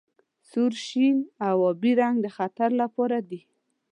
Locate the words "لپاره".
2.81-3.17